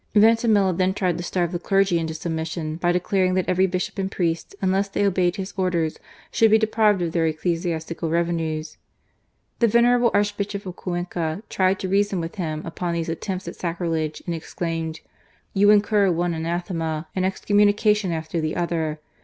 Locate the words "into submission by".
1.99-2.91